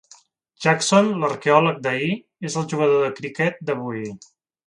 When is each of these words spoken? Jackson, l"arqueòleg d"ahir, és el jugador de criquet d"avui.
Jackson, 0.63 1.09
l"arqueòleg 1.17 1.77
d"ahir, 1.85 2.15
és 2.51 2.57
el 2.61 2.67
jugador 2.73 3.05
de 3.09 3.13
criquet 3.21 3.63
d"avui. 3.69 4.03